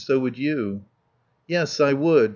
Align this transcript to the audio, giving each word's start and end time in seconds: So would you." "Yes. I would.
So 0.03 0.17
would 0.17 0.35
you." 0.35 0.85
"Yes. 1.47 1.79
I 1.79 1.93
would. 1.93 2.29